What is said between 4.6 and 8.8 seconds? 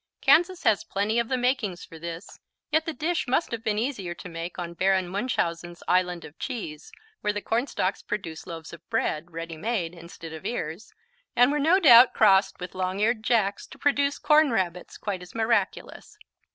Baron Münchhausen's "Island of Cheese," where the cornstalks produced loaves